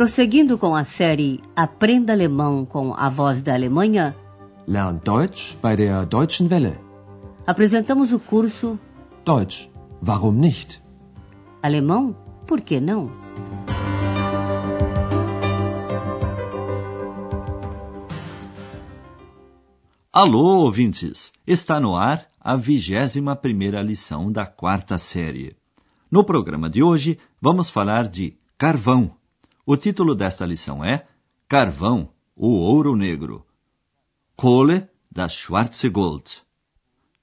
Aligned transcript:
Prosseguindo 0.00 0.56
com 0.56 0.74
a 0.74 0.82
série 0.82 1.42
Aprenda 1.54 2.14
Alemão 2.14 2.64
com 2.64 2.94
a 2.94 3.10
Voz 3.10 3.42
da 3.42 3.52
Alemanha, 3.52 4.16
Lernt 4.66 5.04
Deutsch 5.04 5.58
bei 5.60 5.76
der 5.76 6.06
Deutschen 6.06 6.48
Welle. 6.48 6.78
apresentamos 7.46 8.10
o 8.10 8.18
curso 8.18 8.78
Deutsch, 9.26 9.68
warum 10.02 10.32
nicht? 10.32 10.80
Alemão, 11.62 12.16
por 12.46 12.62
que 12.62 12.80
não? 12.80 13.12
Alô, 20.10 20.64
ouvintes! 20.64 21.30
Está 21.46 21.78
no 21.78 21.94
ar 21.94 22.26
a 22.40 22.56
vigésima 22.56 23.36
primeira 23.36 23.82
lição 23.82 24.32
da 24.32 24.46
quarta 24.46 24.96
série. 24.96 25.54
No 26.10 26.24
programa 26.24 26.70
de 26.70 26.82
hoje, 26.82 27.18
vamos 27.38 27.68
falar 27.68 28.08
de 28.08 28.34
carvão. 28.56 29.19
O 29.72 29.76
título 29.76 30.16
desta 30.16 30.44
lição 30.44 30.84
é 30.84 31.06
Carvão, 31.46 32.08
o 32.34 32.48
ouro 32.48 32.96
negro. 32.96 33.46
Kohle, 34.34 34.88
das 35.08 35.32
Schwarze 35.32 35.88
Gold. 35.88 36.42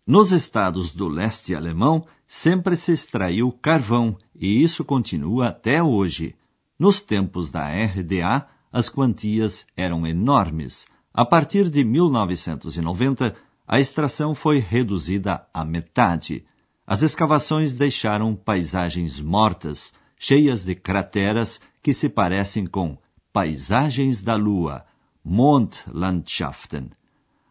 Nos 0.07 0.31
estados 0.31 0.93
do 0.93 1.09
leste 1.09 1.53
alemão, 1.53 2.07
sempre 2.25 2.77
se 2.77 2.93
extraiu 2.93 3.51
carvão 3.51 4.17
e 4.33 4.63
isso 4.63 4.85
continua 4.85 5.49
até 5.49 5.83
hoje. 5.83 6.35
Nos 6.79 7.01
tempos 7.01 7.51
da 7.51 7.67
RDA, 7.67 8.47
as 8.71 8.87
quantias 8.87 9.65
eram 9.75 10.07
enormes. 10.07 10.85
A 11.13 11.25
partir 11.25 11.69
de 11.69 11.83
1990, 11.83 13.35
a 13.67 13.77
extração 13.77 14.33
foi 14.33 14.59
reduzida 14.59 15.45
à 15.53 15.65
metade. 15.65 16.45
As 16.87 17.01
escavações 17.01 17.73
deixaram 17.73 18.33
paisagens 18.33 19.19
mortas, 19.19 19.91
cheias 20.17 20.65
de 20.65 20.75
crateras 20.75 21.59
que 21.81 21.93
se 21.93 22.09
parecem 22.09 22.65
com 22.65 22.97
paisagens 23.31 24.21
da 24.23 24.35
Lua, 24.35 24.85
Mondlandschaften. 25.23 26.91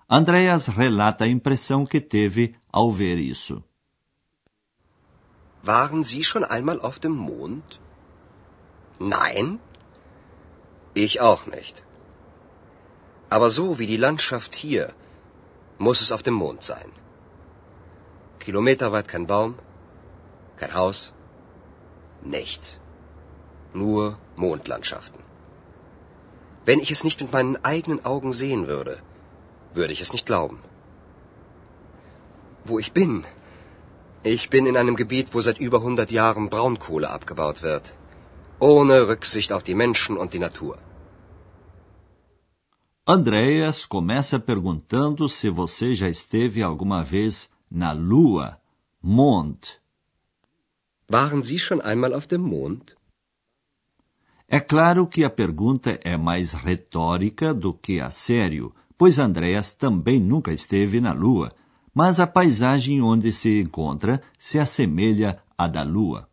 Andreas 0.09 0.69
relata 0.69 1.25
a 1.25 1.29
impressão 1.29 1.85
que 1.85 2.01
teve 2.01 2.55
ao 2.73 2.93
ver 2.93 3.19
isso. 3.19 3.63
Waren 5.63 6.03
Sie 6.05 6.23
schon 6.23 6.45
einmal 6.45 6.81
auf 6.81 6.99
dem 7.01 7.13
Mond? 7.13 7.81
Nein? 9.01 9.59
Ich 10.95 11.21
auch 11.21 11.47
nicht. 11.47 11.85
Aber 13.29 13.51
so 13.51 13.79
wie 13.79 13.87
die 13.87 13.97
Landschaft 13.97 14.55
hier, 14.55 14.95
muss 15.79 16.01
es 16.01 16.13
auf 16.13 16.23
dem 16.23 16.35
Mond 16.35 16.63
sein. 16.63 16.91
Kilometerweit 18.39 19.09
kein 19.09 19.27
Baum, 19.27 19.59
kein 20.57 20.73
Haus, 20.75 21.13
nichts. 22.31 22.79
Nur 23.73 24.19
Mondlandschaften. 24.37 25.21
Wenn 26.65 26.81
ich 26.81 26.91
es 26.91 27.05
nicht 27.05 27.21
mit 27.21 27.33
meinen 27.33 27.57
eigenen 27.65 28.05
Augen 28.05 28.33
sehen 28.33 28.67
würde, 28.67 28.95
würde 29.75 29.93
ich 29.93 30.01
es 30.01 30.13
nicht 30.13 30.27
glauben. 30.27 30.59
Wo 32.65 32.79
ich 32.79 32.93
bin? 32.93 33.25
Ich 34.23 34.51
bin 34.51 34.67
in 34.67 34.77
einem 34.77 34.97
Gebiet, 34.97 35.35
wo 35.35 35.41
seit 35.41 35.59
über 35.59 35.79
100 35.79 36.11
Jahren 36.11 36.49
Braunkohle 36.51 37.09
abgebaut 37.11 37.63
wird. 37.63 37.95
Ohne 38.59 39.07
Rücksicht 39.09 39.53
auf 39.53 39.63
die 39.63 39.79
Menschen 39.85 40.17
und 40.17 40.33
die 40.35 40.41
Natur. 40.41 40.79
Andreas 43.09 43.87
começa 43.89 44.41
perguntando 44.41 45.29
se 45.29 45.49
você 45.49 45.95
já 45.95 46.09
esteve 46.09 46.61
alguma 46.65 47.05
vez 47.05 47.49
na 47.71 47.93
Lua, 47.93 48.61
Mond. 49.01 49.81
Waren 51.09 51.43
Sie 51.43 51.59
schon 51.59 51.81
einmal 51.81 52.13
auf 52.13 52.27
dem 52.27 52.43
Mond? 52.43 52.97
É 54.49 54.61
claro 54.61 55.07
que 55.07 55.25
a 55.25 55.31
pergunta 55.31 56.01
é 56.03 56.17
mais 56.17 56.53
retórica 56.53 57.55
do 57.55 57.73
que 57.73 58.01
a 58.01 58.11
sério, 58.11 58.75
pois 58.99 59.19
Andreas 59.19 59.73
também 59.73 60.21
nunca 60.21 60.53
esteve 60.53 61.01
na 61.01 61.13
Lua, 61.13 61.55
mas 61.95 62.19
a 62.19 62.27
paisagem 62.27 63.01
onde 63.03 63.33
se 63.33 63.61
encontra 63.61 64.21
se 64.39 64.59
assemelha 64.59 65.43
à 65.57 65.69
da 65.69 65.83
Lua. 65.83 66.29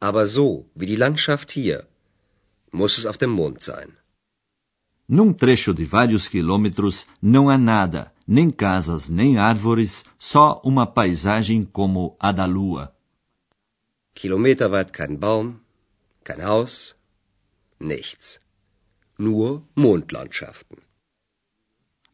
Aber 0.00 0.26
so 0.26 0.66
wie 0.74 0.86
die 0.86 0.96
Landschaft 0.96 1.52
hier, 1.52 1.86
muss 2.72 2.96
es 2.96 3.04
auf 3.04 3.18
dem 3.18 3.30
Mond 3.30 3.62
sein. 3.62 3.90
Num 5.06 5.34
trecho 5.34 5.74
de 5.74 5.84
vários 5.84 6.28
quilômetros 6.28 7.06
não 7.20 7.50
há 7.50 7.58
nada, 7.58 8.12
nem 8.26 8.48
casas, 8.50 9.08
nem 9.08 9.36
árvores, 9.38 10.04
só 10.18 10.62
uma 10.64 10.86
paisagem 10.86 11.62
como 11.62 12.16
a 12.18 12.32
da 12.32 12.46
Lua. 12.46 12.94
Kilometerweit 14.14 14.90
kein 14.90 15.18
Baum, 15.18 15.60
kein 16.24 16.42
Haus, 16.42 16.96
nichts. 17.78 18.40
Nur 19.18 19.62
Mondlandschaften. 19.74 20.78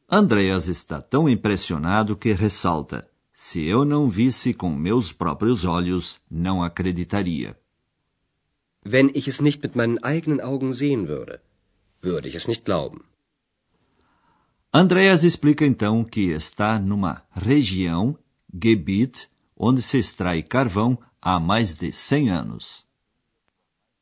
Andreas 0.09 0.69
está 0.69 1.03
tão 1.03 1.29
impressionado 1.29 2.17
que 2.17 2.33
ressalta: 2.33 3.09
se 3.33 3.65
eu 3.65 3.85
não 3.85 4.09
visse 4.09 4.55
com 4.55 4.71
meus 4.71 5.13
próprios 5.13 5.65
olhos, 5.65 6.21
não 6.31 6.63
acreditaria. 6.63 7.59
Wenn 8.85 9.11
ich 9.15 9.27
es 9.27 9.41
nicht 9.41 9.63
mit 9.63 9.75
meinen 9.75 9.99
eigenen 10.03 10.41
Augen 10.41 10.73
sehen 10.73 11.09
würde, 11.09 11.41
würde 12.01 12.29
ich 12.29 12.37
es 12.37 12.47
nicht 12.47 12.65
glauben. 12.65 13.01
Andreas 14.73 15.25
explica 15.25 15.65
então 15.67 16.05
que 16.05 16.31
está 16.31 16.79
numa 16.79 17.23
região, 17.33 18.17
Gebiet, 18.53 19.29
onde 19.57 19.83
se 19.83 19.99
extrai 19.99 20.43
carvão 20.43 20.99
há 21.21 21.41
mais 21.41 21.75
de 21.75 21.93
100 21.93 22.31
anos. 22.31 22.87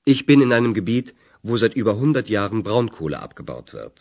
Ich 0.06 0.26
bin 0.26 0.42
in 0.42 0.52
einem 0.52 0.74
Gebiet, 0.74 1.14
wo 1.42 1.56
seit 1.56 1.76
über 1.76 1.94
100 1.94 2.28
Jahren 2.28 2.62
Braunkohle 2.62 3.18
abgebaut 3.18 3.72
wird. 3.72 4.00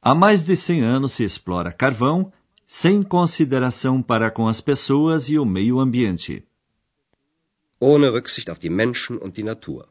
Há 0.00 0.14
mais 0.14 0.44
de 0.44 0.56
100 0.56 0.82
anos 0.82 1.12
se 1.12 1.24
explora 1.24 1.72
carvão 1.72 2.32
sem 2.66 3.02
consideração 3.02 4.02
para 4.02 4.30
com 4.30 4.46
as 4.46 4.60
pessoas 4.60 5.28
e 5.28 5.38
o 5.38 5.44
meio 5.44 5.80
ambiente. 5.80 6.44
Ohne 7.80 8.08
Rücksicht 8.08 8.50
auf 8.50 8.58
die 8.58 8.70
Menschen 8.70 9.18
und 9.18 9.36
die 9.36 9.42
Natur. 9.42 9.88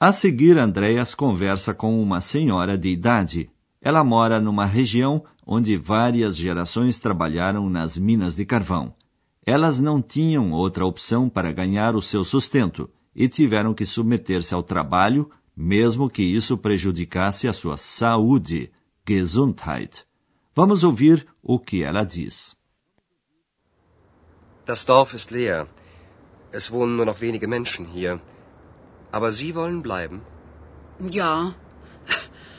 A 0.00 0.10
seguir, 0.10 0.58
Andreas 0.58 1.14
conversa 1.14 1.72
com 1.72 2.02
uma 2.02 2.20
senhora 2.20 2.76
de 2.76 2.88
idade. 2.88 3.50
Ela 3.80 4.02
mora 4.02 4.40
numa 4.40 4.66
região 4.66 5.24
onde 5.46 5.76
várias 5.76 6.36
gerações 6.36 6.98
trabalharam 6.98 7.70
nas 7.70 7.96
minas 7.96 8.34
de 8.34 8.44
carvão. 8.44 8.94
Elas 9.44 9.80
não 9.80 10.00
tinham 10.00 10.52
outra 10.52 10.86
opção 10.86 11.28
para 11.28 11.52
ganhar 11.52 11.96
o 11.96 12.02
seu 12.02 12.22
sustento 12.22 12.88
e 13.14 13.28
tiveram 13.28 13.74
que 13.74 13.84
submeter-se 13.84 14.54
ao 14.54 14.62
trabalho, 14.62 15.30
mesmo 15.56 16.08
que 16.08 16.22
isso 16.22 16.56
prejudicasse 16.56 17.48
a 17.48 17.52
sua 17.52 17.76
saúde, 17.76 18.70
Gesundheit. 19.06 20.06
Vamos 20.54 20.84
ouvir 20.84 21.26
o 21.42 21.58
que 21.58 21.82
ela 21.82 22.04
diz. 22.04 22.54
Das 24.64 24.84
Dorf 24.84 25.12
ist 25.14 25.32
leer. 25.32 25.66
Es 26.52 26.70
wohnen 26.70 26.96
nur 26.96 27.06
noch 27.06 27.20
wenige 27.20 27.48
Menschen 27.48 27.84
hier. 27.84 28.20
Aber 29.10 29.32
Sie 29.32 29.54
wollen 29.54 29.82
bleiben? 29.82 30.20
Ja, 31.10 31.54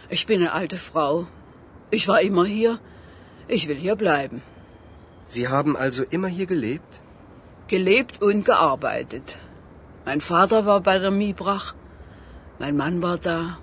ich 0.10 0.26
bin 0.26 0.42
eine 0.42 0.52
alte 0.52 0.78
Frau. 0.78 1.28
Ich 1.92 2.08
war 2.08 2.22
immer 2.22 2.46
hier. 2.46 2.80
Ich 3.48 3.68
will 3.68 3.78
hier 3.78 3.96
bleiben. 3.96 4.42
Sie 5.26 5.48
haben 5.48 5.76
also 5.76 6.04
immer 6.04 6.28
hier 6.28 6.46
gelebt? 6.46 7.02
Gelebt 7.68 8.22
und 8.22 8.46
gearbeitet. 8.46 9.36
Mein 10.06 10.22
Vater 10.22 10.66
war 10.66 10.82
bei 10.82 11.00
der 11.00 11.12
Miebrach. 11.12 11.74
Mein 12.60 12.76
Mann 12.78 13.02
war 13.02 13.18
da. 13.18 13.58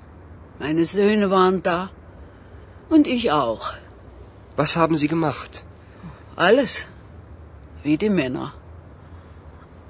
Meine 0.59 0.85
Söhne 0.85 1.31
waren 1.31 1.63
da. 1.63 1.91
Und 2.89 3.07
ich 3.07 3.31
auch. 3.31 3.75
Was 4.57 4.77
haben 4.77 4.97
Sie 4.97 5.09
gemacht? 5.09 5.65
Alles. 6.37 6.89
Wie 7.83 7.97
die 7.97 8.11
Männer. 8.11 8.53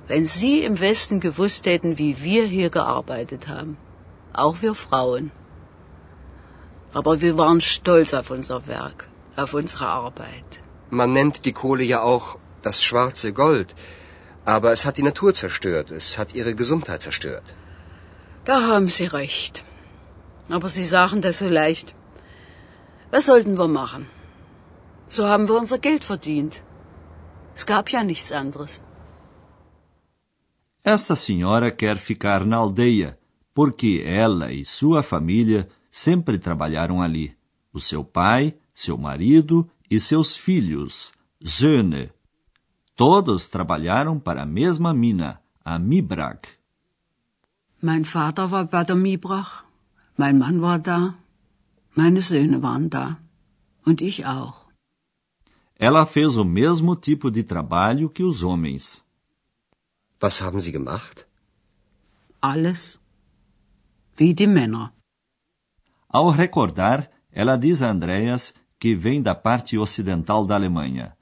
Wenn 0.08 0.26
Sie 0.26 0.64
im 0.64 0.80
Westen 0.80 1.20
gewusst 1.20 1.66
hätten, 1.66 1.98
wie 1.98 2.22
wir 2.22 2.44
hier 2.44 2.70
gearbeitet 2.70 3.46
haben. 3.48 3.76
Auch 4.32 4.60
wir 4.62 4.74
Frauen. 4.74 5.30
Aber 6.92 7.20
wir 7.20 7.38
waren 7.38 7.60
stolz 7.60 8.14
auf 8.14 8.30
unser 8.30 8.66
Werk, 8.66 9.08
auf 9.36 9.54
unsere 9.54 9.86
Arbeit. 9.86 10.60
Man 10.90 11.12
nennt 11.12 11.44
die 11.44 11.52
Kohle 11.52 11.84
ja 11.84 12.02
auch 12.02 12.38
das 12.62 12.82
schwarze 12.82 13.32
Gold. 13.32 13.74
Aber 14.44 14.72
es 14.72 14.84
hat 14.84 14.96
die 14.96 15.08
Natur 15.10 15.32
zerstört. 15.34 15.90
Es 15.90 16.18
hat 16.18 16.34
ihre 16.34 16.54
Gesundheit 16.54 17.02
zerstört. 17.02 17.54
Da 18.44 18.62
haben 18.62 18.88
Sie 18.88 19.06
recht. 19.06 19.64
Aber 20.48 20.68
Sie 20.68 20.84
sagen 20.84 21.20
das 21.20 21.38
so 21.38 21.48
leicht. 21.48 21.94
Was 23.10 23.26
sollten 23.26 23.56
wir 23.58 23.68
machen? 23.68 24.06
So 25.08 25.28
haben 25.28 25.48
wir 25.48 25.56
unser 25.56 25.78
Geld 25.78 26.04
verdient. 26.04 26.62
Es 27.54 27.66
gab 27.66 27.90
ja 27.90 28.02
nichts 28.02 28.32
anderes. 28.32 28.80
Esta 30.82 31.14
senhora 31.14 31.70
quer 31.70 31.98
ficar 31.98 32.46
na 32.46 32.58
aldeia, 32.58 33.18
porque 33.54 34.02
ela 34.06 34.50
e 34.50 34.64
sua 34.64 35.02
família 35.02 35.68
sempre 35.90 36.38
trabalharam 36.38 37.00
ali. 37.02 37.36
O 37.72 37.78
seu 37.78 38.02
pai, 38.02 38.54
seu 38.74 38.96
marido 38.96 39.68
e 39.90 39.98
seus 39.98 40.36
filhos, 40.36 41.12
Söhne. 41.42 42.12
Todos 42.94 43.48
trabalharam 43.48 44.20
para 44.20 44.42
a 44.42 44.46
mesma 44.46 44.94
mina, 44.94 45.40
a 45.64 45.78
Mibrag. 45.78 46.40
Mein 47.82 48.04
Vater 48.04 48.50
war 48.50 48.66
bei 48.66 48.84
der 48.84 48.94
Miebrach, 48.94 49.64
mein 50.16 50.38
Mann 50.38 50.60
war 50.60 50.78
da, 50.78 51.14
meine 51.94 52.20
Söhne 52.20 52.62
waren 52.62 52.88
da 52.90 53.18
und 53.84 54.00
ich 54.00 54.26
auch. 54.26 54.66
Ela 55.78 56.04
fez 56.04 56.36
o 56.36 56.44
mesmo 56.44 56.94
tipo 56.94 57.30
de 57.30 57.42
trabalho 57.42 58.10
que 58.10 58.22
os 58.22 58.42
homens. 58.42 59.02
Was 60.20 60.42
haben 60.42 60.60
Sie 60.60 60.72
gemacht? 60.72 61.26
Alles 62.42 63.00
wie 64.18 64.34
die 64.34 64.46
Männer. 64.46 64.92
Ao 66.08 66.28
recordar, 66.28 67.08
ela 67.32 67.56
diz 67.56 67.80
a 67.80 67.88
Andreas 67.88 68.52
que 68.80 68.94
vem 68.94 69.20
da 69.20 69.34
parte 69.34 69.76
ocidental 69.76 70.46
da 70.46 70.54
Alemanha. 70.54 71.12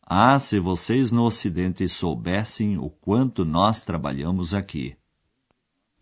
Ah, 0.00 0.38
se 0.38 0.60
vocês 0.60 1.10
no 1.10 1.24
Ocidente 1.24 1.86
soubessem 1.88 2.78
o 2.78 2.88
quanto 2.88 3.44
nós 3.44 3.82
trabalhamos 3.82 4.54
aqui. 4.54 4.96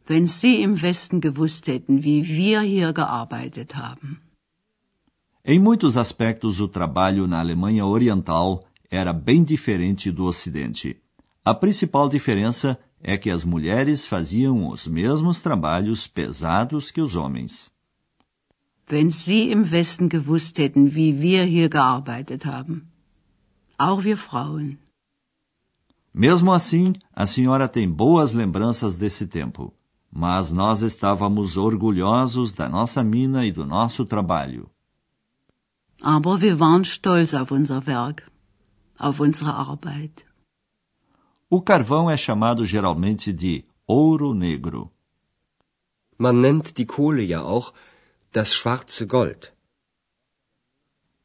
Wenn 0.07 0.29
Sie 0.29 0.63
im 0.63 0.81
Westen 0.81 1.21
gewusst 1.21 1.67
hätten, 1.67 2.05
wie 2.05 2.23
wir 2.23 2.61
hier 2.61 2.93
gearbeitet 2.93 3.75
haben. 3.75 4.19
Em 5.45 5.59
muitos 5.59 5.97
aspectos, 5.97 6.61
o 6.61 6.69
trabalho 6.69 7.27
na 7.27 7.41
Alemanha 7.41 7.85
Oriental 7.85 8.65
era 8.91 9.13
bem 9.13 9.43
diferente 9.43 10.13
do 10.13 10.25
Ocidente. 10.25 11.01
A 11.45 11.55
principal 11.55 12.09
diferença 12.09 12.79
é 13.01 13.17
que 13.17 13.31
as 13.31 13.43
mulheres 13.43 14.07
faziam 14.07 14.69
os 14.69 14.87
mesmos 14.87 15.41
trabalhos 15.41 16.07
pesados 16.07 16.91
que 16.91 17.01
os 17.01 17.17
homens. 17.17 17.71
Wenn 18.89 19.11
Sie 19.11 19.51
im 19.51 19.71
Westen 19.73 20.09
gewusst 20.09 20.59
hätten, 20.59 20.95
wie 20.95 21.21
wir 21.21 21.43
hier 21.45 21.69
gearbeitet 21.69 22.47
haben. 22.47 22.89
Auch 23.79 24.05
wir 24.05 24.17
Frauen. 24.17 24.79
Mesmo 26.15 26.53
assim, 26.53 26.95
a 27.13 27.27
senhora 27.27 27.69
tem 27.69 27.91
boas 27.91 28.33
lembranças 28.33 28.97
desse 28.97 29.27
tempo. 29.27 29.75
Mas 30.11 30.53
nós 30.53 30.83
estávamos 30.83 31.57
orgulhosos 31.57 32.55
da 32.55 32.69
nossa 32.69 33.03
mina 33.03 33.45
e 33.45 33.51
do 33.51 33.67
nosso 33.67 34.07
trabalho. 34.07 34.71
Aber 36.01 36.41
wir 36.41 36.57
waren 36.59 36.85
stolz 36.85 37.35
auf 37.35 37.51
unser 37.51 37.87
Werk, 37.87 38.23
auf 38.99 39.21
unsere 39.21 39.51
Arbeit. 39.51 40.25
O 41.51 41.61
carvão 41.61 42.09
é 42.09 42.17
chamado 42.17 42.65
geralmente 42.65 43.33
de 43.33 43.65
ouro 43.87 44.33
negro. 44.33 44.93
Man 46.17 46.41
nennt 46.41 46.79
die 46.79 46.87
Kohle 46.87 47.23
ja 47.25 47.43
auch 47.43 47.73
das 48.37 48.53
schwarze 48.53 49.07
Gold. 49.07 49.51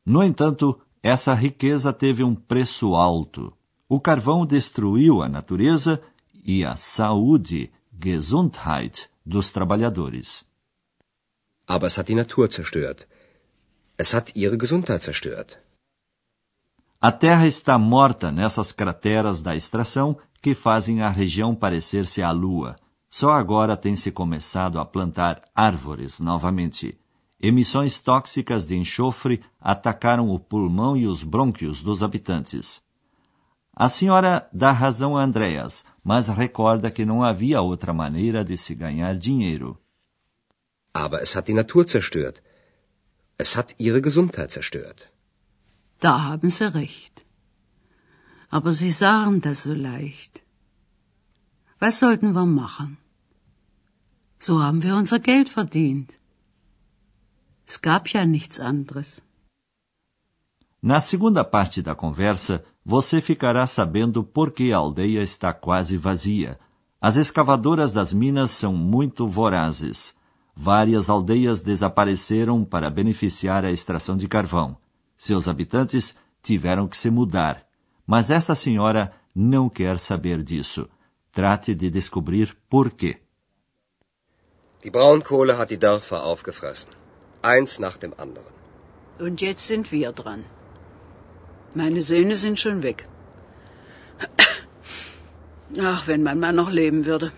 No 0.06 0.24
entanto, 0.24 0.82
essa 1.04 1.34
riqueza 1.34 1.92
teve 1.92 2.24
um 2.24 2.34
preço 2.34 2.96
alto. 2.96 3.54
O 3.90 4.00
carvão 4.00 4.46
destruiu 4.46 5.22
a 5.22 5.28
natureza 5.28 6.02
e 6.42 6.64
a 6.64 6.78
saúde, 6.78 7.70
Gesundheit, 8.02 9.10
dos 9.26 9.52
trabalhadores. 9.52 10.46
Aber 11.68 11.88
es 11.88 11.98
hat 11.98 12.08
die 12.08 12.16
Natur 12.16 12.48
zerstört. 12.50 13.06
Es 13.98 14.14
hat 14.14 14.32
ihre 14.34 14.58
Gesundheit 14.58 15.04
zerstört. 15.04 15.60
A 17.02 17.12
terra 17.12 17.46
está 17.46 17.78
morta 17.78 18.32
nessas 18.32 18.72
crateras 18.72 19.42
da 19.42 19.54
extração 19.54 20.18
que 20.42 20.56
fazem 20.56 21.02
a 21.02 21.10
região 21.10 21.54
parecer-se 21.54 22.22
à 22.22 22.32
lua. 22.32 22.78
Só 23.12 23.32
agora 23.32 23.76
tem 23.76 23.98
se 23.98 24.10
começado 24.10 24.80
a 24.80 24.86
plantar 24.86 25.42
árvores 25.54 26.22
novamente. 26.22 26.98
Emissões 27.42 28.00
tóxicas 28.00 28.66
de 28.66 28.78
enxofre 28.78 29.44
atacaram 29.60 30.30
o 30.30 30.40
pulmão 30.40 30.96
e 30.96 31.06
os 31.06 31.22
brônquios 31.22 31.82
dos 31.82 32.02
habitantes. 32.02 32.82
A 33.76 33.90
senhora 33.90 34.48
dá 34.54 34.72
razão 34.72 35.18
a 35.18 35.24
Andreas, 35.24 35.84
mas 36.02 36.30
recorda 36.30 36.90
que 36.90 37.04
não 37.04 37.22
havia 37.22 37.62
outra 37.62 37.94
maneira 37.94 38.46
de 38.46 38.56
se 38.56 38.74
ganhar 38.74 39.18
dinheiro. 39.18 39.78
Aber 40.94 41.22
es 41.22 41.36
hat 41.36 41.48
die 41.48 41.54
Natur 41.54 41.86
zerstört. 41.86 42.42
Es 43.38 43.58
hat 43.58 43.76
ihre 43.78 44.02
Gesundheit 44.02 44.52
zerstört. 44.52 45.08
Da 46.00 46.18
haben 46.18 46.50
Sie 46.50 46.66
recht. 46.66 47.26
Aber 48.50 48.72
Sie 48.74 48.92
sagen 48.92 49.42
das 49.42 49.64
so 49.64 49.74
leicht. 49.74 50.42
Was 51.80 51.98
sollten 52.00 52.34
wir 52.34 52.46
machen? 52.46 53.01
So 54.42 54.60
haben 54.60 54.82
wir 54.82 54.96
unser 54.96 55.20
Geld 55.20 55.50
verdient. 55.50 56.10
Es 57.68 57.80
gab 57.80 58.10
ja 58.10 58.26
nichts 58.26 58.60
anderes. 58.60 59.22
Na 60.82 61.00
segunda 61.00 61.44
parte 61.44 61.80
da 61.84 61.94
conversa, 61.94 62.64
você 62.84 63.22
ficará 63.22 63.68
sabendo 63.68 64.24
por 64.24 64.52
que 64.52 64.74
a 64.74 64.78
aldeia 64.78 65.22
está 65.22 65.54
quase 65.54 65.96
vazia. 65.96 66.60
As 67.00 67.18
escavadoras 67.18 67.94
das 67.94 68.12
minas 68.12 68.50
são 68.50 68.74
muito 68.74 69.28
vorazes. 69.28 70.16
Várias 70.56 71.08
aldeias 71.08 71.62
desapareceram 71.62 72.66
para 72.66 72.90
beneficiar 72.90 73.64
a 73.64 73.72
extração 73.72 74.18
de 74.18 74.28
carvão. 74.28 74.76
Seus 75.16 75.48
habitantes 75.48 76.16
tiveram 76.42 76.88
que 76.88 76.98
se 76.98 77.12
mudar. 77.12 77.64
Mas 78.08 78.32
essa 78.32 78.56
senhora 78.56 79.14
não 79.36 79.70
quer 79.70 80.00
saber 80.00 80.42
disso. 80.42 80.90
Trate 81.32 81.76
de 81.76 81.92
descobrir 81.92 82.58
por 82.68 82.90
quê. 82.90 83.21
Die 84.84 84.92
Braunkohle 84.92 85.58
hat 85.58 85.70
die 85.70 85.78
Dörfer 85.78 86.24
aufgefressen. 86.24 86.92
Eins 87.42 87.80
nach 87.80 87.98
dem 87.98 88.14
anderen. 88.18 88.54
Und 89.20 89.42
jetzt 89.42 89.68
sind 89.68 89.92
wir 89.92 90.12
dran. 90.12 90.44
Meine 91.74 92.02
Söhne 92.02 92.36
sind 92.36 92.60
schon 92.60 92.82
weg. 92.84 93.08
Ach, 95.80 96.08
wenn 96.08 96.24
mein 96.24 96.40
Mann 96.40 96.56
noch 96.56 96.72
leben 96.72 97.06
würde. 97.06 97.32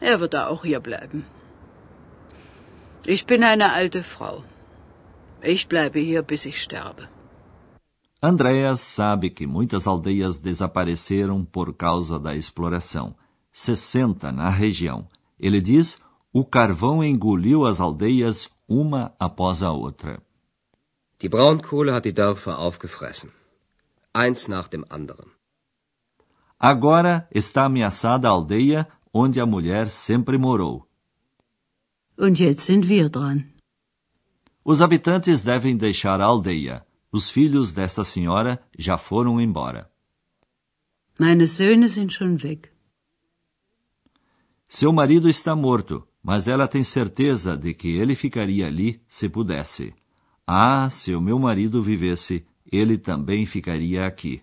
Er 0.00 0.20
würde 0.20 0.46
auch 0.48 0.64
hier 0.64 0.80
bleiben. 0.80 1.24
Ich 3.06 3.26
bin 3.26 3.42
eine 3.42 3.72
alte 3.72 4.02
Frau. 4.02 4.44
Ich 5.42 5.68
bleibe 5.68 5.98
hier, 5.98 6.22
bis 6.22 6.44
ich 6.44 6.62
sterbe. 6.62 7.08
Andreas 8.20 8.94
sabe 8.94 9.30
que 9.30 9.46
muitas 9.46 9.88
aldeias 9.88 10.42
desapareceram 10.42 11.46
por 11.46 11.72
causa 11.74 12.18
da 12.18 12.36
exploração. 12.36 13.14
60 13.50 14.30
na 14.32 14.50
região. 14.50 15.08
Ele 15.38 15.60
diz: 15.62 15.98
o 16.32 16.44
carvão 16.44 17.02
engoliu 17.02 17.66
as 17.66 17.80
aldeias 17.80 18.48
uma 18.68 19.14
após 19.18 19.62
a 19.62 19.72
outra. 19.72 20.22
Die 21.20 21.28
Braunkohle 21.28 21.92
hat 21.92 22.04
die 22.04 22.12
Dörfer 22.12 22.58
aufgefressen. 22.58 23.30
Eins 24.14 24.48
nach 24.48 24.68
dem 24.68 24.84
anderen. 24.88 25.30
Agora 26.58 27.28
está 27.32 27.64
ameaçada 27.64 28.28
a 28.28 28.32
aldeia 28.32 28.86
onde 29.12 29.40
a 29.40 29.46
mulher 29.46 29.88
sempre 29.88 30.38
morou. 30.38 30.86
Und 32.16 32.38
jetzt 32.38 32.64
sind 32.64 32.86
wir 32.86 33.08
dran. 33.08 33.44
Os 34.64 34.80
habitantes 34.80 35.42
devem 35.42 35.76
deixar 35.76 36.20
a 36.20 36.26
aldeia. 36.26 36.86
Os 37.10 37.28
filhos 37.28 37.72
desta 37.72 38.04
senhora 38.04 38.62
já 38.78 38.96
foram 38.96 39.40
embora. 39.40 39.90
Meine 41.18 41.46
Söhne 41.48 41.88
sind 41.88 42.12
schon 42.12 42.36
weg. 42.42 42.70
Seu 44.68 44.92
marido 44.92 45.28
está 45.28 45.56
morto, 45.56 46.06
mas 46.22 46.48
ela 46.48 46.68
tem 46.68 46.84
certeza 46.84 47.56
de 47.56 47.72
que 47.74 47.88
ele 47.88 48.14
ficaria 48.14 48.66
ali 48.66 49.02
se 49.08 49.28
pudesse. 49.28 49.94
Ah, 50.46 50.88
se 50.90 51.14
o 51.14 51.20
meu 51.20 51.38
marido 51.38 51.82
vivesse, 51.82 52.44
ele 52.70 52.98
também 52.98 53.46
ficaria 53.46 54.06
aqui. 54.06 54.42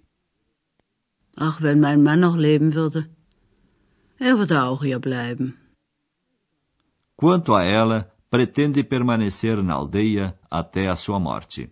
Ach, 1.35 1.61
wenn 1.61 1.79
mein 1.79 2.01
Mann 2.01 2.21
noch 2.21 2.35
leben 2.35 2.73
würde. 2.73 3.09
Er 4.19 4.37
würde 4.37 4.63
auch 4.63 4.81
hier 4.83 4.99
bleiben. 4.99 5.53
Quanto 7.15 7.53
a 7.53 7.63
ela, 7.63 8.11
pretende 8.29 8.83
permanecer 8.83 9.61
na 9.61 9.75
aldeia 9.75 10.37
até 10.49 10.87
a 10.87 10.95
sua 10.95 11.19
morte. 11.19 11.71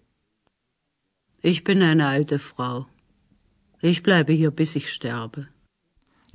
Ich 1.44 1.64
bin 1.64 1.82
eine 1.82 2.08
alte 2.08 2.38
Frau. 2.40 2.88
Ich 3.82 4.02
bleibe 4.04 4.34
hier, 4.34 4.52
bis 4.52 4.76
ich 4.76 4.90
sterbe. 4.90 5.48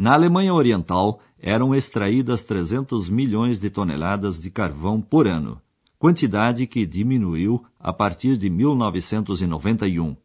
Na 0.00 0.14
Alemanha 0.14 0.54
Oriental, 0.54 1.20
eram 1.38 1.74
extraídas 1.74 2.42
300 2.42 3.10
milhões 3.10 3.60
de 3.60 3.68
toneladas 3.68 4.40
de 4.40 4.50
carvão 4.50 4.98
por 4.98 5.28
ano, 5.28 5.60
quantidade 5.98 6.66
que 6.66 6.86
diminuiu 6.86 7.62
a 7.78 7.92
partir 7.92 8.38
de 8.38 8.48
1991. 8.48 10.16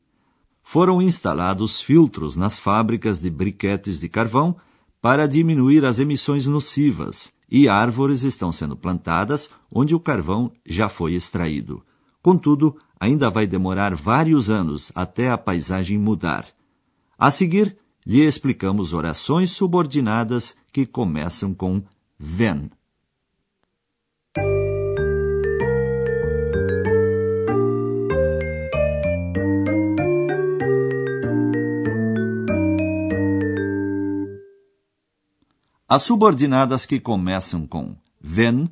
Foram 0.63 1.01
instalados 1.01 1.82
filtros 1.82 2.38
nas 2.38 2.58
fábricas 2.58 3.20
de 3.20 3.29
briquetes 3.29 4.00
de 4.00 4.08
carvão 4.08 4.55
para 5.01 5.27
diminuir 5.27 5.84
as 5.84 6.00
emissões 6.00 6.48
nocivas 6.48 7.34
e 7.51 7.67
árvores 7.67 8.24
estão 8.24 8.53
sendo 8.53 8.77
plantadas 8.77 9.50
onde 9.70 9.94
o 9.94 10.00
carvão 10.00 10.53
já 10.65 10.88
foi 10.88 11.15
extraído. 11.15 11.84
Contudo, 12.22 12.77
ainda 12.98 13.29
vai 13.29 13.46
demorar 13.46 13.94
vários 13.94 14.50
anos 14.50 14.89
até 14.96 15.29
a 15.29 15.38
paisagem 15.38 15.98
mudar. 15.98 16.46
A 17.20 17.29
seguir, 17.29 17.77
lhe 18.06 18.22
explicamos 18.22 18.94
orações 18.94 19.52
subordinadas 19.52 20.56
que 20.72 20.86
começam 20.86 21.54
com 21.54 21.82
wenn. 22.20 22.70
As 35.88 36.02
subordinadas 36.04 36.86
que 36.86 37.00
começam 37.00 37.66
com 37.66 37.96
wenn 38.20 38.68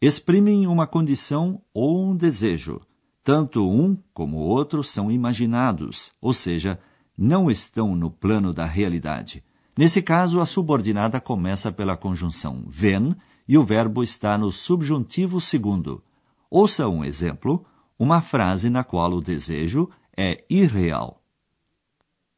exprimem 0.00 0.66
uma 0.66 0.86
condição 0.86 1.60
ou 1.72 2.06
um 2.06 2.16
desejo. 2.16 2.80
Tanto 3.24 3.68
um 3.68 3.96
como 4.12 4.38
o 4.38 4.42
outro 4.42 4.82
são 4.82 5.10
imaginados, 5.10 6.12
ou 6.20 6.32
seja, 6.32 6.78
não 7.16 7.50
estão 7.50 7.94
no 7.94 8.10
plano 8.10 8.52
da 8.52 8.64
realidade. 8.64 9.42
Nesse 9.76 10.02
caso, 10.02 10.40
a 10.40 10.46
subordinada 10.46 11.20
começa 11.20 11.72
pela 11.72 11.96
conjunção 11.96 12.64
wenn 12.68 13.14
e 13.48 13.56
o 13.56 13.62
verbo 13.62 14.02
está 14.02 14.36
no 14.36 14.50
subjuntivo 14.50 15.40
segundo. 15.40 16.02
Ouça 16.50 16.88
um 16.88 17.04
exemplo, 17.04 17.64
uma 17.98 18.20
frase 18.20 18.68
na 18.68 18.84
qual 18.84 19.12
o 19.12 19.20
desejo 19.20 19.88
é 20.16 20.44
irreal. 20.48 21.22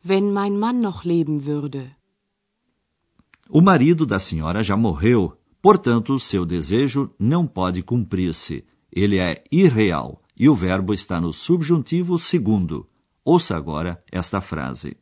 Wenn 0.04 0.30
mein 0.30 0.56
Mann 0.56 0.80
noch 0.80 1.06
leben 1.06 1.38
würde. 1.38 1.90
O 3.48 3.60
marido 3.60 4.06
da 4.06 4.18
senhora 4.18 4.62
já 4.62 4.76
morreu, 4.76 5.36
portanto, 5.60 6.18
seu 6.18 6.46
desejo 6.46 7.10
não 7.18 7.46
pode 7.46 7.82
cumprir-se. 7.82 8.64
Ele 8.92 9.18
é 9.18 9.42
irreal 9.50 10.22
e 10.38 10.48
o 10.48 10.54
verbo 10.54 10.94
está 10.94 11.20
no 11.20 11.32
subjuntivo 11.32 12.18
segundo. 12.18 12.88
Ouça 13.24 13.56
agora 13.56 14.02
esta 14.12 14.40
frase. 14.40 14.96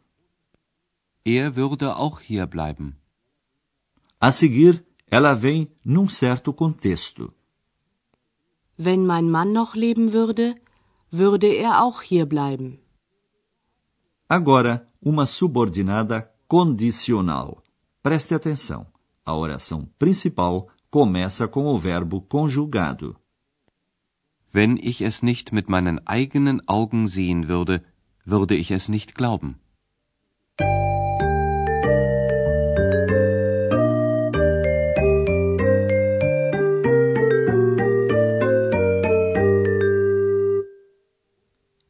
Er 1.25 1.57
würde 1.57 1.97
auch 1.97 2.21
hier 2.21 2.47
bleiben. 2.47 2.97
A 4.21 4.31
seguir, 4.31 4.85
ela 5.11 5.35
vem 5.35 5.69
num 5.85 6.09
certo 6.09 6.53
contexto. 6.53 7.33
Wenn 8.79 9.05
mein 9.05 9.29
Mann 9.29 9.53
noch 9.53 9.75
leben 9.75 10.13
würde, 10.13 10.57
würde 11.11 11.49
er 11.49 11.83
auch 11.85 12.01
hier 12.01 12.27
bleiben. 12.27 12.79
Agora, 14.29 14.89
uma 15.01 15.27
subordinada 15.27 16.33
condicional. 16.49 17.63
Preste 18.03 18.35
atenção. 18.35 18.87
A 19.25 19.35
oração 19.37 19.89
principal 19.99 20.69
começa 20.91 21.47
com 21.49 21.67
o 21.67 21.79
verbo 21.79 22.21
conjugado. 22.23 23.17
Wenn 24.53 24.77
ich 24.77 25.01
es 25.03 25.23
nicht 25.23 25.53
mit 25.53 25.69
meinen 25.69 26.01
eigenen 26.07 26.61
Augen 26.69 27.09
sehen 27.09 27.49
würde, 27.49 27.83
würde 28.25 28.55
ich 28.55 28.71
es 28.71 28.89
nicht 28.89 29.15
glauben. 29.15 29.57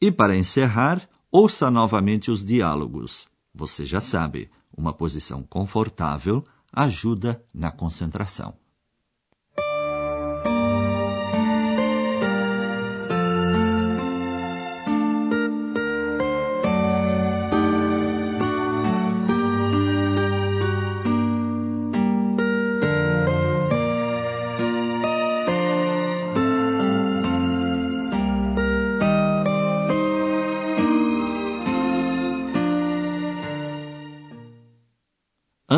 E 0.01 0.11
para 0.11 0.35
encerrar, 0.35 1.07
ouça 1.31 1.71
novamente 1.71 2.29
os 2.29 2.43
diálogos. 2.43 3.29
Você 3.55 3.85
já 3.85 4.01
sabe, 4.01 4.51
uma 4.75 4.91
posição 4.91 5.43
confortável 5.43 6.43
ajuda 6.73 7.41
na 7.53 7.71
concentração. 7.71 8.62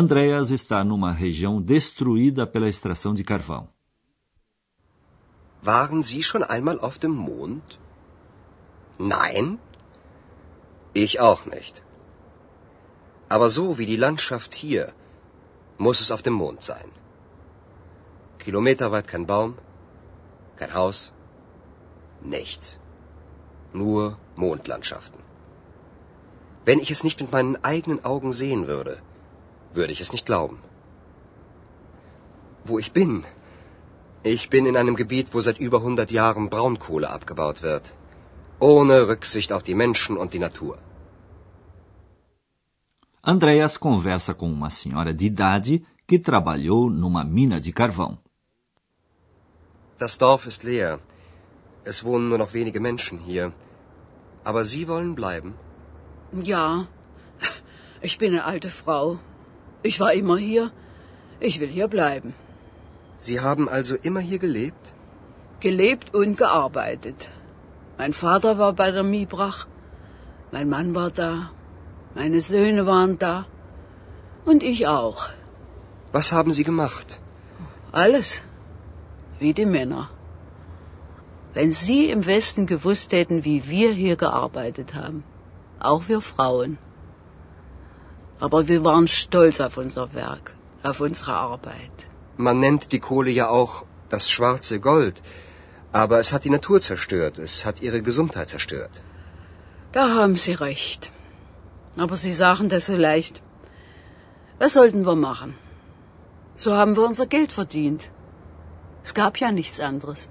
Andreas 0.02 0.50
está 0.50 0.84
numa 0.84 1.10
região 1.10 1.54
destruída 1.72 2.46
pela 2.46 2.68
extração 2.68 3.14
de 3.14 3.24
carvão. 3.24 3.64
Waren 5.62 6.02
Sie 6.02 6.22
schon 6.22 6.44
einmal 6.54 6.78
auf 6.86 6.98
dem 6.98 7.14
Mond? 7.28 7.80
Nein? 8.98 9.58
Ich 10.92 11.18
auch 11.28 11.46
nicht. 11.46 11.82
Aber 13.34 13.48
so 13.48 13.78
wie 13.78 13.86
die 13.86 14.02
Landschaft 14.06 14.52
hier, 14.62 14.92
muss 15.78 16.02
es 16.02 16.10
auf 16.10 16.20
dem 16.20 16.36
Mond 16.42 16.60
sein. 16.62 16.90
Kilometerweit 18.44 19.08
kein 19.08 19.26
Baum, 19.32 19.50
kein 20.56 20.74
Haus, 20.74 20.98
nichts. 22.20 22.78
Nur 23.72 24.18
Mondlandschaften. 24.44 25.20
Wenn 26.66 26.80
ich 26.80 26.90
es 26.90 27.02
nicht 27.02 27.18
mit 27.22 27.32
meinen 27.32 27.56
eigenen 27.72 28.04
Augen 28.04 28.34
sehen 28.34 28.66
würde, 28.66 28.94
würde 29.76 29.92
ich 29.92 30.00
es 30.00 30.12
nicht 30.12 30.26
glauben. 30.26 30.58
Wo 32.64 32.78
ich 32.78 32.92
bin? 32.92 33.24
Ich 34.34 34.48
bin 34.50 34.66
in 34.66 34.76
einem 34.76 34.96
Gebiet, 34.96 35.34
wo 35.34 35.40
seit 35.40 35.58
über 35.58 35.78
100 35.78 36.10
Jahren 36.10 36.50
Braunkohle 36.50 37.08
abgebaut 37.10 37.62
wird. 37.62 37.94
Ohne 38.58 38.96
Rücksicht 39.08 39.52
auf 39.52 39.62
die 39.62 39.78
Menschen 39.84 40.16
und 40.16 40.32
die 40.34 40.44
Natur. 40.46 40.78
Andreas 43.22 43.78
conversa 43.80 44.34
com 44.34 44.52
uma 44.52 44.70
senhora 44.70 45.12
de 45.12 45.26
idade 45.26 45.82
que 46.08 46.18
trabalhou 46.18 46.90
numa 46.90 47.24
mina 47.24 47.60
de 47.60 47.72
carvão. 47.72 48.18
Das 49.98 50.18
Dorf 50.18 50.46
ist 50.46 50.62
leer. 50.64 50.98
Es 51.84 52.04
wohnen 52.04 52.28
nur 52.28 52.38
noch 52.38 52.52
wenige 52.54 52.80
Menschen 52.80 53.18
hier. 53.18 53.52
Aber 54.44 54.64
Sie 54.64 54.86
wollen 54.88 55.14
bleiben? 55.14 55.54
Ja, 56.42 56.86
ich 58.00 58.18
bin 58.18 58.32
eine 58.32 58.44
alte 58.44 58.68
Frau. 58.68 59.18
Ich 59.88 60.00
war 60.00 60.12
immer 60.20 60.36
hier. 60.36 60.64
Ich 61.48 61.60
will 61.60 61.72
hier 61.78 61.88
bleiben. 61.96 62.34
Sie 63.26 63.40
haben 63.48 63.68
also 63.78 63.94
immer 64.08 64.22
hier 64.30 64.40
gelebt? 64.46 64.94
Gelebt 65.60 66.14
und 66.14 66.36
gearbeitet. 66.42 67.28
Mein 67.98 68.12
Vater 68.12 68.58
war 68.62 68.72
bei 68.80 68.90
der 68.96 69.06
Miebrach. 69.14 69.66
Mein 70.52 70.68
Mann 70.74 70.94
war 70.94 71.10
da. 71.10 71.50
Meine 72.14 72.40
Söhne 72.40 72.86
waren 72.86 73.18
da. 73.18 73.34
Und 74.44 74.62
ich 74.72 74.86
auch. 74.86 75.28
Was 76.12 76.32
haben 76.32 76.52
Sie 76.58 76.64
gemacht? 76.64 77.20
Alles. 77.92 78.42
Wie 79.38 79.54
die 79.60 79.70
Männer. 79.76 80.02
Wenn 81.54 81.72
Sie 81.72 82.02
im 82.16 82.26
Westen 82.26 82.66
gewusst 82.66 83.12
hätten, 83.12 83.44
wie 83.44 83.60
wir 83.70 83.92
hier 84.02 84.16
gearbeitet 84.16 84.94
haben. 84.94 85.24
Auch 85.78 86.08
wir 86.08 86.20
Frauen. 86.32 86.78
Aber 88.38 88.68
wir 88.68 88.84
waren 88.84 89.08
stolz 89.08 89.60
auf 89.60 89.76
unser 89.76 90.12
Werk, 90.14 90.54
auf 90.82 91.00
unsere 91.00 91.32
Arbeit. 91.32 92.06
Man 92.36 92.60
nennt 92.60 92.92
die 92.92 93.00
Kohle 93.00 93.30
ja 93.30 93.48
auch 93.48 93.84
das 94.10 94.30
schwarze 94.30 94.78
Gold. 94.80 95.22
Aber 95.92 96.20
es 96.20 96.32
hat 96.32 96.44
die 96.44 96.50
Natur 96.50 96.80
zerstört. 96.80 97.38
Es 97.38 97.64
hat 97.64 97.80
ihre 97.80 98.02
Gesundheit 98.02 98.50
zerstört. 98.50 99.02
Da 99.92 100.14
haben 100.14 100.36
Sie 100.36 100.52
recht. 100.52 101.12
Aber 101.96 102.16
Sie 102.16 102.32
sagen 102.32 102.68
das 102.68 102.86
so 102.86 102.96
leicht. 102.96 103.42
Was 104.58 104.74
sollten 104.74 105.06
wir 105.06 105.16
machen? 105.16 105.54
So 106.56 106.76
haben 106.76 106.96
wir 106.96 107.04
unser 107.04 107.26
Geld 107.26 107.52
verdient. 107.52 108.10
Es 109.04 109.14
gab 109.14 109.38
ja 109.38 109.50
nichts 109.52 109.80
anderes. 109.80 110.28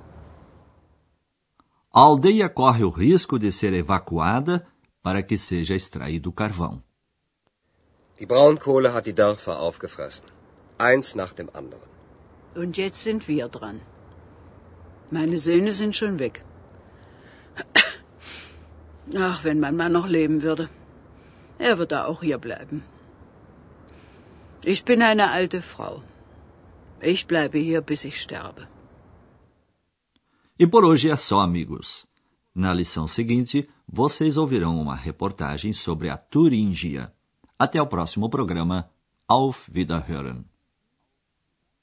A 1.92 2.02
aldeia 2.02 2.50
corre 2.50 2.84
o 2.84 2.90
risco 2.90 3.40
de 3.40 3.52
ser 3.52 3.74
evacuada 3.74 4.68
para 5.02 5.24
que 5.24 5.38
seja 5.38 5.76
extraído 5.76 6.32
carvão. 6.32 6.84
Die 8.20 8.26
Braunkohle 8.26 8.94
hat 8.94 9.06
die 9.06 9.14
Dörfer 9.14 9.60
aufgefressen. 9.60 10.28
Eins 10.78 11.16
nach 11.16 11.34
dem 11.34 11.50
anderen. 11.54 11.90
Und 12.56 12.78
jetzt 12.78 13.04
sind 13.04 13.28
wir 13.28 13.48
dran. 13.50 13.82
Meine 15.12 15.38
Söhne 15.38 15.72
sind 15.72 15.96
schon 15.96 16.20
weg. 16.20 16.44
Ach, 19.30 19.44
wenn 19.44 19.60
mein 19.60 19.76
Mann 19.76 19.92
noch 19.92 20.08
leben 20.08 20.42
würde. 20.42 20.70
Er 21.60 21.78
würde 21.78 22.06
auch 22.06 22.22
hier 22.22 22.38
bleiben. 22.38 22.84
Ich 24.64 24.84
bin 24.84 25.02
eine 25.02 25.30
alte 25.30 25.62
Frau. 25.62 26.02
Ich 27.02 27.28
bleibe 27.28 27.60
hier, 27.60 27.82
bis 27.82 28.04
ich 28.04 28.20
sterbe. 28.22 28.68
E 30.58 30.66
por 30.66 30.84
hoje 30.86 31.10
é 31.10 31.18
só, 31.18 31.40
amigos. 31.42 32.08
Na 32.54 32.74
lição 32.74 33.08
seguinte, 33.08 33.68
vocês 33.88 34.38
ouvirão 34.38 34.80
uma 34.80 34.96
reportagem 34.96 35.74
sobre 35.74 36.10
a 36.10 36.18
Turíngia. 36.18 37.14
Até 37.58 37.82
o 37.82 37.88
próximo 37.88 38.30
programa. 38.30 38.90
Auf 39.30 39.72
Wiederhören. 39.74 40.44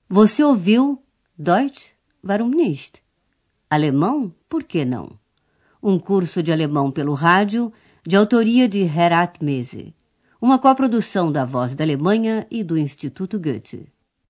Você 0.07 0.45
ouviu 0.45 1.03
Deutsch? 1.39 1.95
Warum 2.23 2.51
nicht? 2.51 3.03
Alemão? 3.71 4.35
Por 4.51 4.65
que 4.65 4.85
não? 4.85 5.19
Um 5.83 5.99
curso 5.99 6.43
de 6.43 6.53
alemão 6.53 6.91
pelo 6.91 7.15
rádio, 7.15 7.73
de 8.07 8.17
autoria 8.17 8.69
de 8.69 8.83
Herat 8.83 9.43
Mese. 9.43 9.95
Uma 10.39 10.59
coprodução 10.59 11.33
da 11.33 11.47
Voz 11.47 11.75
da 11.75 11.83
Alemanha 11.85 12.47
e 12.51 12.63
do 12.63 12.77
Instituto 12.77 13.41
Goethe. 13.41 13.91